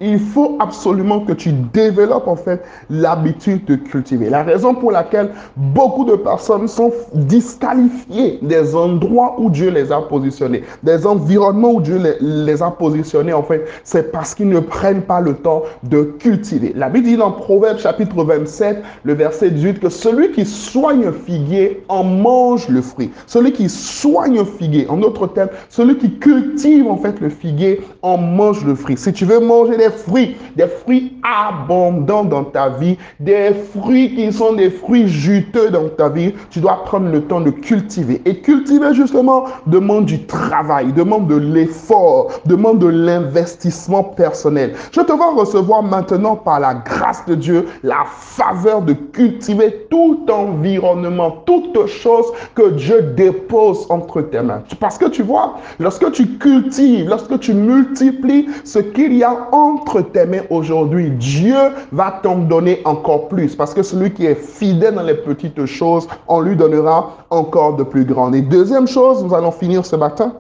il 0.01 0.19
faut 0.19 0.57
absolument 0.61 1.21
que 1.21 1.33
tu 1.33 1.53
développes 1.73 2.29
en 2.29 2.37
fait 2.37 2.63
l'habitude 2.91 3.65
de 3.65 3.77
cultiver. 3.77 4.31
La 4.31 4.43
raison 4.43 4.75
pour 4.75 4.93
laquelle 4.93 5.31
beaucoup 5.57 6.05
de 6.05 6.17
personnes 6.17 6.69
sont 6.69 6.93
disqualifiées 7.15 8.39
des 8.43 8.75
endroits 8.75 9.35
où 9.39 9.51
Dieu 9.51 9.71
les 9.71 9.91
a 9.93 10.01
positionnés, 10.01 10.63
des 10.83 11.07
environnements 11.07 11.73
où 11.73 11.81
Dieu 11.81 12.01
les, 12.21 12.63
a 12.63 12.71
positionnés, 12.71 13.33
en 13.33 13.43
fait, 13.43 13.67
c'est 13.85 14.13
parce 14.13 14.35
qu'ils 14.35 14.49
ne 14.49 14.61
prennent 14.61 15.03
pas 15.03 15.21
le 15.21 15.35
temps 15.35 15.63
de 15.85 16.03
cultiver. 16.03 16.73
La 16.77 16.89
Bible 16.89 17.07
dit 17.07 17.17
dans 17.17 17.33
Proverbe 17.33 17.79
chapitre 17.79 18.25
27, 18.25 18.83
le 19.05 19.15
verset 19.15 19.51
18, 19.51 19.81
que 19.81 19.89
celui 19.89 20.33
qui 20.33 20.45
soigne 20.45 21.07
un 21.07 21.13
figuier 21.13 21.83
en 21.89 22.05
mange 22.05 22.69
le 22.69 22.83
fruit. 22.83 23.11
Celui 23.27 23.53
qui 23.53 23.69
soigne 23.69 24.39
un 24.39 24.45
figuier, 24.45 24.89
en 24.89 24.97
d'autres 24.99 25.27
termes, 25.27 25.51
celui 25.69 25.97
qui 25.99 26.19
cultive 26.19 26.87
en 26.89 26.97
fait 26.97 27.21
le 27.21 27.29
figuier 27.29 27.81
en 28.03 28.17
mange 28.17 28.65
le 28.65 28.75
fruit. 28.75 28.97
Si 28.97 29.13
tu 29.13 29.25
veux 29.25 29.41
manger 29.41 29.77
fruits, 29.91 30.37
des 30.57 30.67
fruits 30.67 31.13
abondants 31.23 32.25
dans 32.25 32.45
ta 32.45 32.69
vie, 32.69 32.97
des 33.21 33.53
fruits 33.73 34.15
qui 34.15 34.33
sont 34.33 34.55
des 34.55 34.71
fruits 34.71 35.09
juteux 35.09 35.71
dans 35.71 35.89
ta 35.89 36.09
vie, 36.09 36.35
tu 36.51 36.61
dois 36.61 36.85
prendre 36.85 37.11
le 37.11 37.23
temps 37.23 37.41
de 37.41 37.51
cultiver. 37.51 38.21
Et 38.25 38.41
cultiver 38.41 38.95
justement 38.95 39.45
demande 39.67 40.07
du 40.07 40.25
travail, 40.27 40.93
demande 40.93 41.29
de 41.29 41.37
l'effort, 41.37 42.41
demande 42.47 42.79
de 42.79 42.89
l'investissement 42.89 44.03
personnel. 44.03 44.75
Je 44.93 45.01
te 45.01 45.13
vois 45.13 45.35
recevoir 45.35 45.83
maintenant 45.83 46.37
par 46.37 46.61
la 46.61 46.75
grâce 46.75 47.25
de 47.27 47.35
Dieu 47.35 47.67
la 47.83 48.05
faveur 48.07 48.83
de 48.83 48.93
cultiver 48.93 49.87
tout 49.91 50.27
environnement, 50.31 51.43
toute 51.47 51.87
chose 51.87 52.27
que 52.55 52.71
Dieu 52.71 53.03
dépose 53.17 53.87
entre 53.91 54.23
tes 54.23 54.41
mains. 54.41 54.63
Parce 54.81 54.99
que 54.99 55.07
tu 55.07 55.23
vois, 55.23 55.57
lorsque 55.79 56.11
tu 56.13 56.27
cultives, 56.39 57.09
lorsque 57.09 57.39
tu 57.41 57.55
multiplies 57.55 58.49
ce 58.65 58.79
qu'il 58.79 59.15
y 59.15 59.25
a 59.25 59.49
en 59.53 59.78
entre 59.79 60.01
tes 60.01 60.27
mains 60.27 60.43
aujourd'hui, 60.51 61.11
Dieu 61.11 61.57
va 61.93 62.21
t'en 62.23 62.39
donner 62.39 62.81
encore 62.85 63.29
plus. 63.29 63.55
Parce 63.55 63.75
que 63.75 63.83
celui 63.83 64.13
qui 64.13 64.27
est 64.27 64.35
fidèle 64.35 64.95
dans 64.95 65.03
les 65.03 65.15
petites 65.15 65.67
choses, 65.67 66.09
on 66.27 66.41
lui 66.41 66.57
donnera 66.57 67.17
encore 67.31 67.77
de 67.77 67.85
plus 67.85 68.05
grandes. 68.05 68.35
Et 68.35 68.43
deuxième 68.43 68.89
chose, 68.89 69.25
nous 69.25 69.35
allons 69.35 69.53
finir 69.53 69.85
ce 69.87 69.97
matin. 69.97 70.33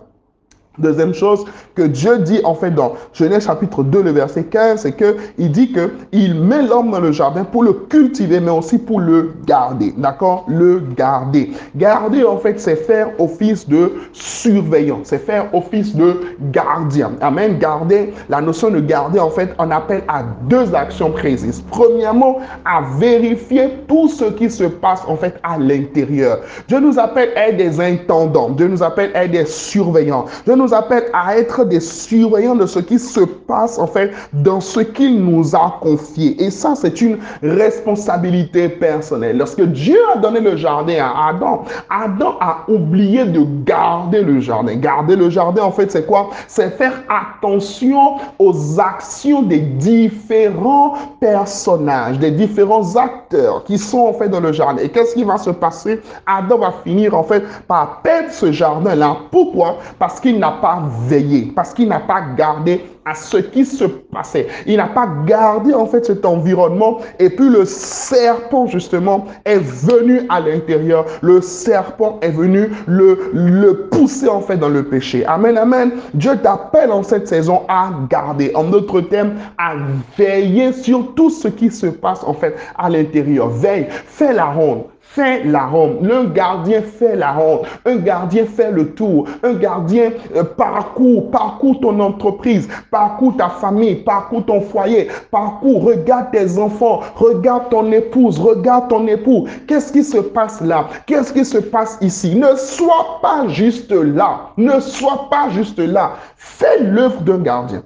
Deuxième 0.78 1.14
chose 1.14 1.44
que 1.74 1.82
Dieu 1.82 2.18
dit 2.18 2.40
en 2.44 2.54
fait 2.54 2.70
dans 2.70 2.94
Genèse 3.12 3.46
chapitre 3.46 3.82
2, 3.82 4.02
le 4.02 4.10
verset 4.10 4.44
15, 4.44 4.82
c'est 4.82 4.92
que 4.92 5.16
il 5.38 5.50
dit 5.50 5.72
que 5.72 5.90
il 6.12 6.34
met 6.34 6.62
l'homme 6.62 6.90
dans 6.90 7.00
le 7.00 7.12
jardin 7.12 7.44
pour 7.44 7.62
le 7.62 7.72
cultiver, 7.72 8.40
mais 8.40 8.50
aussi 8.50 8.78
pour 8.78 9.00
le 9.00 9.32
garder. 9.46 9.94
D'accord? 9.96 10.44
Le 10.48 10.82
garder. 10.96 11.50
Garder 11.76 12.24
en 12.24 12.38
fait, 12.38 12.60
c'est 12.60 12.76
faire 12.76 13.10
office 13.18 13.68
de 13.68 13.92
surveillant, 14.12 15.00
c'est 15.02 15.18
faire 15.18 15.52
office 15.54 15.94
de 15.96 16.16
gardien. 16.52 17.12
Amen. 17.20 17.58
Garder, 17.58 18.12
la 18.28 18.40
notion 18.40 18.70
de 18.70 18.80
garder 18.80 19.18
en 19.18 19.30
fait, 19.30 19.50
on 19.58 19.70
appelle 19.70 20.02
à 20.08 20.22
deux 20.48 20.74
actions 20.74 21.10
précises. 21.10 21.62
Premièrement, 21.70 22.38
à 22.64 22.82
vérifier 22.98 23.70
tout 23.88 24.08
ce 24.08 24.24
qui 24.24 24.50
se 24.50 24.64
passe 24.64 25.02
en 25.06 25.16
fait 25.16 25.34
à 25.42 25.58
l'intérieur. 25.58 26.40
Dieu 26.68 26.80
nous 26.80 26.98
appelle 26.98 27.30
à 27.36 27.48
être 27.48 27.56
des 27.56 27.80
intendants. 27.80 28.50
Dieu 28.50 28.68
nous 28.68 28.82
appelle 28.82 29.10
à 29.14 29.24
être 29.24 29.32
des 29.32 29.46
surveillants. 29.46 30.26
Appelle 30.74 31.04
à 31.12 31.36
être 31.36 31.64
des 31.64 31.80
surveillants 31.80 32.54
de 32.54 32.66
ce 32.66 32.78
qui 32.78 32.98
se 32.98 33.20
passe 33.20 33.78
en 33.78 33.86
fait 33.86 34.12
dans 34.32 34.60
ce 34.60 34.80
qu'il 34.80 35.24
nous 35.24 35.54
a 35.54 35.78
confié. 35.80 36.42
Et 36.42 36.50
ça, 36.50 36.74
c'est 36.74 37.00
une 37.00 37.18
responsabilité 37.42 38.68
personnelle. 38.68 39.38
Lorsque 39.38 39.62
Dieu 39.62 39.98
a 40.14 40.18
donné 40.18 40.40
le 40.40 40.56
jardin 40.56 40.96
à 41.00 41.28
Adam, 41.28 41.64
Adam 41.90 42.34
a 42.40 42.58
oublié 42.68 43.24
de 43.24 43.44
garder 43.64 44.22
le 44.22 44.40
jardin. 44.40 44.76
Garder 44.76 45.16
le 45.16 45.30
jardin, 45.30 45.62
en 45.62 45.72
fait, 45.72 45.90
c'est 45.90 46.06
quoi? 46.06 46.30
C'est 46.46 46.70
faire 46.76 47.02
attention 47.08 48.16
aux 48.38 48.80
actions 48.80 49.42
des 49.42 49.60
différents 49.60 50.94
personnages, 51.20 52.18
des 52.18 52.30
différents 52.30 52.96
acteurs 52.96 53.64
qui 53.64 53.78
sont 53.78 54.00
en 54.00 54.12
fait 54.12 54.28
dans 54.28 54.40
le 54.40 54.52
jardin. 54.52 54.82
Et 54.82 54.88
qu'est-ce 54.88 55.14
qui 55.14 55.24
va 55.24 55.38
se 55.38 55.50
passer? 55.50 56.00
Adam 56.26 56.58
va 56.58 56.72
finir 56.84 57.16
en 57.16 57.22
fait 57.22 57.42
par 57.66 58.00
perdre 58.02 58.30
ce 58.30 58.52
jardin-là. 58.52 59.16
Pourquoi? 59.30 59.78
Parce 59.98 60.20
qu'il 60.20 60.38
n'a 60.38 60.52
pas 60.60 60.82
veillé, 61.06 61.52
parce 61.54 61.72
qu'il 61.74 61.88
n'a 61.88 62.00
pas 62.00 62.22
gardé 62.36 62.84
à 63.04 63.14
ce 63.14 63.38
qui 63.38 63.64
se 63.64 63.84
passait. 63.84 64.46
Il 64.66 64.76
n'a 64.76 64.88
pas 64.88 65.08
gardé 65.24 65.72
en 65.72 65.86
fait 65.86 66.04
cet 66.04 66.26
environnement 66.26 66.98
et 67.18 67.30
puis 67.30 67.48
le 67.48 67.64
serpent 67.64 68.66
justement 68.66 69.26
est 69.44 69.58
venu 69.58 70.22
à 70.28 70.40
l'intérieur. 70.40 71.06
Le 71.22 71.40
serpent 71.40 72.18
est 72.20 72.30
venu 72.30 72.70
le, 72.86 73.88
pousser 73.90 74.28
en 74.28 74.40
fait 74.40 74.56
dans 74.56 74.68
le 74.68 74.84
péché. 74.84 75.24
Amen, 75.26 75.56
amen. 75.56 75.92
Dieu 76.14 76.36
t'appelle 76.36 76.92
en 76.92 77.02
cette 77.02 77.28
saison 77.28 77.62
à 77.68 77.90
garder, 78.10 78.52
en 78.54 78.64
d'autres 78.64 79.00
termes, 79.00 79.32
à 79.56 79.74
veiller 80.18 80.72
sur 80.72 81.14
tout 81.14 81.30
ce 81.30 81.48
qui 81.48 81.70
se 81.70 81.86
passe 81.86 82.22
en 82.24 82.34
fait 82.34 82.54
à 82.76 82.90
l'intérieur. 82.90 83.48
Veille, 83.48 83.86
fais 83.88 84.32
la 84.34 84.46
ronde 84.46 84.84
fait 85.10 85.44
la 85.44 85.66
ronde. 85.66 86.08
Un 86.10 86.24
gardien 86.24 86.82
fait 86.82 87.16
la 87.16 87.32
ronde. 87.32 87.60
Un 87.84 87.96
gardien 87.96 88.44
fait 88.44 88.70
le 88.70 88.92
tour. 88.92 89.26
Un 89.42 89.54
gardien 89.54 90.12
euh, 90.36 90.44
parcourt, 90.44 91.30
parcourt 91.30 91.80
ton 91.80 91.98
entreprise, 92.00 92.68
parcourt 92.90 93.36
ta 93.36 93.48
famille, 93.48 93.96
parcourt 93.96 94.44
ton 94.44 94.60
foyer, 94.60 95.08
parcourt, 95.30 95.84
regarde 95.84 96.30
tes 96.32 96.58
enfants, 96.58 97.00
regarde 97.16 97.70
ton 97.70 97.90
épouse, 97.90 98.38
regarde 98.38 98.88
ton 98.88 99.06
époux. 99.06 99.46
Qu'est-ce 99.66 99.92
qui 99.92 100.04
se 100.04 100.18
passe 100.18 100.60
là? 100.60 100.88
Qu'est-ce 101.06 101.32
qui 101.32 101.44
se 101.44 101.58
passe 101.58 101.98
ici? 102.00 102.36
Ne 102.36 102.54
sois 102.56 103.18
pas 103.22 103.48
juste 103.48 103.90
là. 103.90 104.50
Ne 104.56 104.78
sois 104.80 105.28
pas 105.30 105.48
juste 105.50 105.78
là. 105.78 106.12
Fais 106.36 106.80
l'œuvre 106.80 107.20
d'un 107.22 107.38
gardien. 107.38 107.82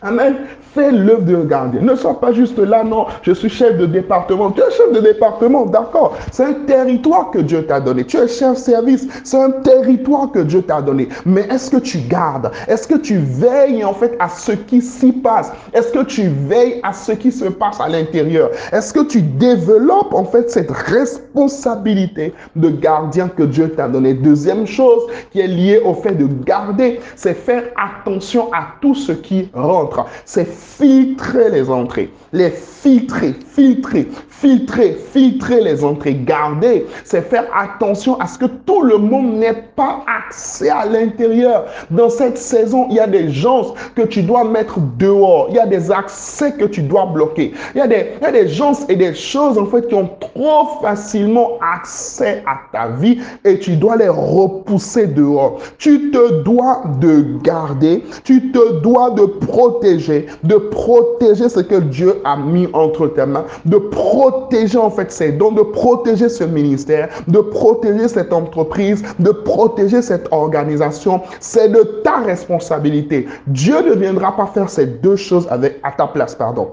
Amen. 0.00 0.36
Fais 0.74 0.92
l'œuvre 0.92 1.22
d'un 1.22 1.44
gardien. 1.44 1.80
Ne 1.80 1.94
sois 1.94 2.20
pas 2.20 2.32
juste 2.32 2.58
là, 2.58 2.84
non, 2.84 3.06
je 3.22 3.32
suis 3.32 3.48
chef 3.48 3.78
de 3.78 3.86
département. 3.86 4.50
Tu 4.50 4.60
es 4.60 4.70
chef 4.70 4.92
de 4.92 5.00
département, 5.00 5.66
d'accord. 5.66 6.16
C'est 6.30 6.44
un 6.44 6.52
territoire 6.66 7.30
que 7.30 7.38
Dieu 7.38 7.64
t'a 7.64 7.80
donné. 7.80 8.04
Tu 8.04 8.16
es 8.18 8.28
chef 8.28 8.58
service. 8.58 9.06
C'est 9.24 9.40
un 9.40 9.50
territoire 9.50 10.30
que 10.30 10.40
Dieu 10.40 10.62
t'a 10.62 10.82
donné. 10.82 11.08
Mais 11.24 11.42
est-ce 11.50 11.70
que 11.70 11.78
tu 11.78 11.98
gardes? 11.98 12.50
Est-ce 12.66 12.86
que 12.86 12.96
tu 12.96 13.18
veilles 13.18 13.84
en 13.84 13.94
fait 13.94 14.16
à 14.18 14.28
ce 14.28 14.52
qui 14.52 14.82
s'y 14.82 15.12
passe? 15.12 15.52
Est-ce 15.72 15.92
que 15.92 16.04
tu 16.04 16.28
veilles 16.48 16.80
à 16.82 16.92
ce 16.92 17.12
qui 17.12 17.32
se 17.32 17.46
passe 17.46 17.80
à 17.80 17.88
l'intérieur? 17.88 18.50
Est-ce 18.72 18.92
que 18.92 19.04
tu 19.04 19.22
développes 19.22 20.12
en 20.12 20.24
fait 20.24 20.50
cette 20.50 20.70
responsabilité 20.70 22.34
de 22.56 22.68
gardien 22.68 23.28
que 23.28 23.42
Dieu 23.42 23.70
t'a 23.70 23.88
donné? 23.88 24.14
Deuxième 24.14 24.66
chose 24.66 25.02
qui 25.30 25.40
est 25.40 25.46
liée 25.46 25.80
au 25.84 25.94
fait 25.94 26.14
de 26.14 26.28
garder, 26.44 27.00
c'est 27.16 27.34
faire 27.34 27.64
attention 27.76 28.52
à 28.52 28.74
tout 28.80 28.94
ce 28.94 29.12
qui 29.12 29.48
rentre 29.54 30.04
c'est 30.24 30.46
filtrer 30.58 31.50
les 31.50 31.70
entrées. 31.70 32.10
Les 32.32 32.50
filtrer, 32.50 33.34
filtrer, 33.54 34.06
filtrer, 34.28 34.96
filtrer 35.12 35.60
les 35.60 35.82
entrées. 35.82 36.14
Garder, 36.14 36.86
c'est 37.04 37.22
faire 37.22 37.46
attention 37.54 38.18
à 38.20 38.26
ce 38.26 38.38
que 38.38 38.46
tout 38.46 38.82
le 38.82 38.98
monde 38.98 39.34
n'ait 39.34 39.64
pas 39.74 40.04
accès 40.06 40.68
à 40.68 40.86
l'intérieur. 40.86 41.66
Dans 41.90 42.10
cette 42.10 42.38
saison, 42.38 42.86
il 42.90 42.96
y 42.96 43.00
a 43.00 43.06
des 43.06 43.30
gens 43.30 43.74
que 43.96 44.02
tu 44.02 44.22
dois 44.22 44.44
mettre 44.44 44.78
dehors. 44.96 45.46
Il 45.50 45.56
y 45.56 45.58
a 45.58 45.66
des 45.66 45.90
accès 45.90 46.52
que 46.52 46.66
tu 46.66 46.82
dois 46.82 47.06
bloquer. 47.06 47.52
Il 47.74 47.78
y 47.78 47.80
a 47.80 47.86
des, 47.86 48.48
gens 48.48 48.72
et 48.88 48.96
des 48.96 49.14
choses 49.14 49.58
en 49.58 49.66
fait 49.66 49.88
qui 49.88 49.94
ont 49.94 50.10
trop 50.20 50.80
facilement 50.82 51.58
accès 51.74 52.42
à 52.46 52.58
ta 52.72 52.88
vie 52.88 53.18
et 53.44 53.58
tu 53.58 53.76
dois 53.76 53.96
les 53.96 54.08
repousser 54.08 55.06
dehors. 55.06 55.58
Tu 55.78 56.10
te 56.10 56.42
dois 56.42 56.82
de 57.00 57.24
garder, 57.42 58.04
tu 58.24 58.52
te 58.52 58.80
dois 58.80 59.10
de 59.10 59.24
protéger, 59.24 60.26
de 60.48 60.56
protéger 60.56 61.48
ce 61.48 61.60
que 61.60 61.76
Dieu 61.76 62.20
a 62.24 62.36
mis 62.36 62.68
entre 62.72 63.06
tes 63.08 63.26
mains, 63.26 63.44
de 63.64 63.76
protéger 63.76 64.78
en 64.78 64.90
fait 64.90 65.12
ses 65.12 65.32
dons, 65.32 65.52
de 65.52 65.62
protéger 65.62 66.28
ce 66.28 66.44
ministère, 66.44 67.08
de 67.28 67.38
protéger 67.40 68.08
cette 68.08 68.32
entreprise, 68.32 69.02
de 69.18 69.30
protéger 69.30 70.02
cette 70.02 70.28
organisation. 70.32 71.20
C'est 71.40 71.68
de 71.68 71.82
ta 72.02 72.18
responsabilité. 72.18 73.28
Dieu 73.46 73.76
ne 73.82 73.94
viendra 73.94 74.34
pas 74.34 74.46
faire 74.46 74.70
ces 74.70 74.86
deux 74.86 75.16
choses 75.16 75.46
avec, 75.50 75.78
à 75.82 75.92
ta 75.92 76.06
place, 76.06 76.34
pardon. 76.34 76.72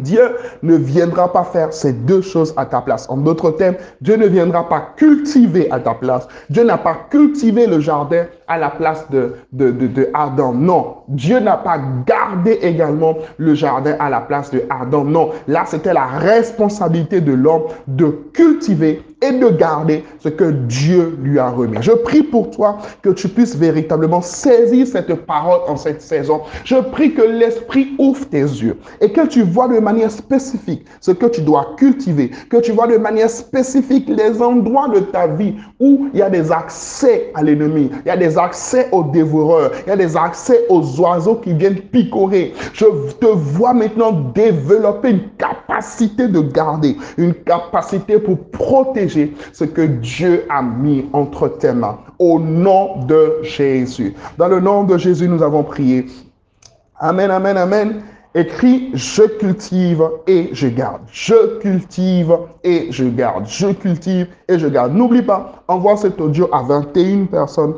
Dieu 0.00 0.36
ne 0.62 0.74
viendra 0.74 1.30
pas 1.30 1.44
faire 1.44 1.72
ces 1.72 1.92
deux 1.92 2.22
choses 2.22 2.54
à 2.56 2.64
ta 2.64 2.80
place. 2.80 3.08
En 3.10 3.18
d'autres 3.18 3.50
termes, 3.50 3.76
Dieu 4.00 4.16
ne 4.16 4.26
viendra 4.26 4.66
pas 4.66 4.94
cultiver 4.96 5.70
à 5.70 5.80
ta 5.80 5.92
place. 5.92 6.26
Dieu 6.48 6.64
n'a 6.64 6.78
pas 6.78 6.96
cultivé 7.10 7.66
le 7.66 7.78
jardin 7.78 8.24
à 8.52 8.58
la 8.58 8.68
place 8.68 9.08
de, 9.10 9.34
de, 9.52 9.70
de, 9.70 10.08
Adam. 10.12 10.52
Non. 10.52 10.96
Dieu 11.08 11.40
n'a 11.40 11.56
pas 11.56 11.78
gardé 12.06 12.58
également 12.62 13.16
le 13.38 13.54
jardin 13.54 13.96
à 13.98 14.10
la 14.10 14.20
place 14.20 14.50
de 14.50 14.62
Adam. 14.68 15.04
Non. 15.04 15.30
Là, 15.48 15.64
c'était 15.66 15.94
la 15.94 16.06
responsabilité 16.06 17.20
de 17.20 17.32
l'homme 17.32 17.64
de 17.86 18.06
cultiver 18.34 19.02
et 19.22 19.32
de 19.32 19.48
garder 19.48 20.04
ce 20.18 20.28
que 20.28 20.50
Dieu 20.50 21.16
lui 21.22 21.38
a 21.38 21.48
remis. 21.48 21.78
Je 21.80 21.92
prie 21.92 22.24
pour 22.24 22.50
toi 22.50 22.78
que 23.02 23.10
tu 23.10 23.28
puisses 23.28 23.56
véritablement 23.56 24.20
saisir 24.20 24.86
cette 24.86 25.14
parole 25.26 25.60
en 25.68 25.76
cette 25.76 26.02
saison. 26.02 26.40
Je 26.64 26.76
prie 26.76 27.14
que 27.14 27.22
l'Esprit 27.22 27.94
ouvre 27.98 28.26
tes 28.28 28.42
yeux 28.42 28.76
et 29.00 29.12
que 29.12 29.26
tu 29.26 29.42
vois 29.42 29.68
de 29.68 29.78
manière 29.78 30.10
spécifique 30.10 30.84
ce 31.00 31.12
que 31.12 31.26
tu 31.26 31.42
dois 31.42 31.74
cultiver, 31.78 32.32
que 32.50 32.56
tu 32.58 32.72
vois 32.72 32.88
de 32.88 32.96
manière 32.96 33.30
spécifique 33.30 34.08
les 34.08 34.42
endroits 34.42 34.88
de 34.88 35.00
ta 35.00 35.28
vie 35.28 35.54
où 35.78 36.08
il 36.12 36.18
y 36.18 36.22
a 36.22 36.30
des 36.30 36.50
accès 36.50 37.30
à 37.34 37.42
l'ennemi, 37.42 37.90
il 38.04 38.08
y 38.08 38.10
a 38.10 38.16
des 38.16 38.36
accès 38.42 38.88
aux 38.92 39.04
dévoreurs, 39.04 39.70
il 39.86 39.90
y 39.90 39.92
a 39.92 39.96
des 39.96 40.16
accès 40.16 40.66
aux 40.68 41.00
oiseaux 41.00 41.36
qui 41.36 41.52
viennent 41.54 41.80
picorer. 41.80 42.52
Je 42.72 42.86
te 43.20 43.26
vois 43.26 43.74
maintenant 43.74 44.12
développer 44.34 45.10
une 45.10 45.28
capacité 45.38 46.28
de 46.28 46.40
garder, 46.40 46.96
une 47.16 47.34
capacité 47.34 48.18
pour 48.18 48.38
protéger 48.50 49.34
ce 49.52 49.64
que 49.64 49.82
Dieu 49.82 50.44
a 50.48 50.62
mis 50.62 51.06
entre 51.12 51.48
tes 51.48 51.72
mains. 51.72 51.98
Au 52.18 52.38
nom 52.38 53.04
de 53.06 53.38
Jésus. 53.42 54.14
Dans 54.38 54.48
le 54.48 54.60
nom 54.60 54.84
de 54.84 54.98
Jésus, 54.98 55.28
nous 55.28 55.42
avons 55.42 55.62
prié. 55.62 56.06
Amen, 56.98 57.30
amen, 57.30 57.56
amen. 57.56 58.02
Écris, 58.34 58.90
je 58.94 59.24
cultive 59.24 60.02
et 60.26 60.48
je 60.52 60.68
garde. 60.68 61.02
Je 61.12 61.58
cultive 61.58 62.34
et 62.64 62.90
je 62.90 63.04
garde. 63.04 63.44
Je 63.46 63.66
cultive 63.72 64.26
et 64.48 64.58
je 64.58 64.68
garde. 64.68 64.94
N'oublie 64.94 65.20
pas, 65.20 65.64
envoie 65.68 65.98
cet 65.98 66.18
audio 66.18 66.48
à 66.50 66.62
21 66.62 67.26
personnes 67.26 67.74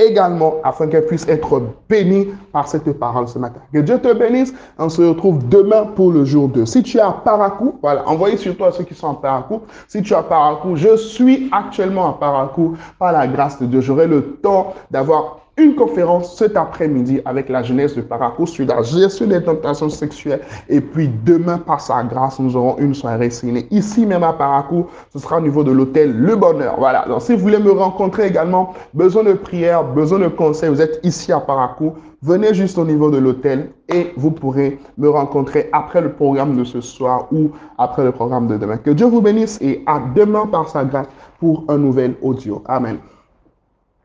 également 0.00 0.54
afin 0.64 0.86
qu'elle 0.86 1.06
puisse 1.06 1.26
être 1.28 1.62
bénie 1.88 2.28
par 2.52 2.68
cette 2.68 2.90
parole 2.98 3.28
ce 3.28 3.38
matin. 3.38 3.60
Que 3.72 3.78
Dieu 3.78 3.98
te 3.98 4.12
bénisse. 4.12 4.54
On 4.78 4.88
se 4.88 5.02
retrouve 5.02 5.46
demain 5.48 5.86
pour 5.94 6.12
le 6.12 6.24
jour 6.24 6.48
2. 6.48 6.66
Si 6.66 6.82
tu 6.82 6.98
à 6.98 7.10
Paracou, 7.24 7.78
voilà, 7.82 8.08
envoyez 8.08 8.36
surtout 8.36 8.64
à 8.64 8.72
ceux 8.72 8.84
qui 8.84 8.94
sont 8.94 9.10
à 9.10 9.14
Paracou. 9.14 9.62
Si 9.88 10.02
tu 10.02 10.14
à 10.14 10.22
Paracou, 10.22 10.76
je 10.76 10.96
suis 10.96 11.48
actuellement 11.52 12.08
à 12.08 12.12
Paracou 12.18 12.76
par 12.98 13.12
la 13.12 13.26
grâce 13.26 13.60
de 13.60 13.66
Dieu. 13.66 13.80
J'aurai 13.80 14.06
le 14.06 14.36
temps 14.36 14.74
d'avoir 14.90 15.39
une 15.56 15.74
conférence 15.74 16.36
cet 16.36 16.56
après-midi 16.56 17.20
avec 17.24 17.48
la 17.48 17.62
jeunesse 17.62 17.94
de 17.94 18.00
Paracou 18.00 18.46
sur 18.46 18.66
la 18.66 18.82
gestion 18.82 19.26
des 19.26 19.42
tentations 19.42 19.88
sexuelles. 19.88 20.40
Et 20.68 20.80
puis 20.80 21.10
demain, 21.24 21.58
par 21.58 21.80
sa 21.80 22.02
grâce, 22.04 22.38
nous 22.38 22.56
aurons 22.56 22.76
une 22.78 22.94
soirée 22.94 23.30
ciné. 23.30 23.66
Ici 23.70 24.06
même 24.06 24.22
à 24.22 24.32
Paracou, 24.32 24.86
ce 25.12 25.18
sera 25.18 25.38
au 25.38 25.40
niveau 25.40 25.62
de 25.64 25.72
l'hôtel 25.72 26.16
Le 26.16 26.36
Bonheur. 26.36 26.76
Voilà. 26.78 27.04
Donc 27.06 27.22
si 27.22 27.34
vous 27.34 27.40
voulez 27.40 27.58
me 27.58 27.72
rencontrer 27.72 28.26
également, 28.26 28.74
besoin 28.94 29.24
de 29.24 29.32
prière, 29.34 29.84
besoin 29.84 30.18
de 30.20 30.28
conseils, 30.28 30.70
vous 30.70 30.80
êtes 30.80 31.00
ici 31.02 31.32
à 31.32 31.40
Paracou, 31.40 31.94
venez 32.22 32.54
juste 32.54 32.78
au 32.78 32.84
niveau 32.84 33.10
de 33.10 33.18
l'hôtel 33.18 33.70
et 33.88 34.12
vous 34.16 34.30
pourrez 34.30 34.78
me 34.98 35.08
rencontrer 35.08 35.68
après 35.72 36.00
le 36.00 36.12
programme 36.12 36.56
de 36.56 36.64
ce 36.64 36.80
soir 36.80 37.26
ou 37.32 37.50
après 37.78 38.04
le 38.04 38.12
programme 38.12 38.46
de 38.46 38.56
demain. 38.56 38.78
Que 38.78 38.90
Dieu 38.90 39.06
vous 39.06 39.20
bénisse 39.20 39.58
et 39.60 39.82
à 39.86 40.00
demain 40.14 40.46
par 40.46 40.68
sa 40.68 40.84
grâce 40.84 41.06
pour 41.38 41.64
un 41.68 41.78
nouvel 41.78 42.14
audio. 42.22 42.62
Amen. 42.66 42.98